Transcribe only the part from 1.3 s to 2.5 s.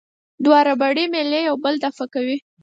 یو بل دفع کوي.